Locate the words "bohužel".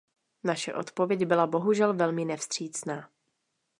1.47-1.93